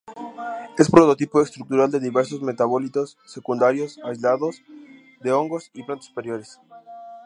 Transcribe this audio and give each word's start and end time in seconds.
Es 0.79 0.89
prototipo 0.89 1.43
estructural 1.43 1.91
de 1.91 1.99
diversos 1.99 2.41
metabolitos 2.41 3.19
secundarios 3.23 3.99
aislados 4.03 4.63
de 5.19 5.31
hongos 5.31 5.69
y 5.75 5.83
plantas 5.83 6.07
superiores. 6.07 6.59